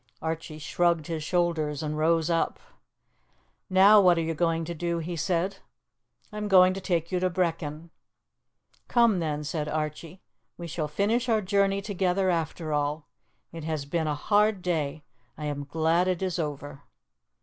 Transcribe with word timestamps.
Archie 0.19 0.57
shrugged 0.57 1.05
his 1.05 1.23
shoulders 1.23 1.83
and 1.83 1.95
rose 1.95 2.27
up. 2.27 2.59
"Now, 3.69 4.01
what 4.01 4.17
are 4.17 4.21
you 4.23 4.33
going 4.33 4.65
to 4.65 4.73
do?" 4.73 4.97
he 4.97 5.15
said. 5.15 5.57
"I 6.31 6.37
am 6.37 6.47
going 6.47 6.73
to 6.73 6.81
take 6.81 7.11
you 7.11 7.19
to 7.19 7.29
Brechin." 7.29 7.91
"Come, 8.87 9.19
then," 9.19 9.43
said 9.43 9.67
Archie, 9.69 10.23
"we 10.57 10.65
shall 10.65 10.87
finish 10.87 11.29
our 11.29 11.43
journey 11.43 11.83
together 11.83 12.31
after 12.31 12.73
all. 12.73 13.09
It 13.51 13.63
has 13.65 13.85
been 13.85 14.07
a 14.07 14.15
hard 14.15 14.63
day. 14.63 15.03
I 15.37 15.45
am 15.45 15.65
glad 15.65 16.07
it 16.07 16.23
is 16.23 16.39
over." 16.39 16.81